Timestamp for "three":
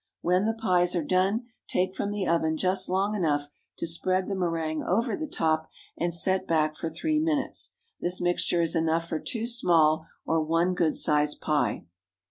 6.89-7.19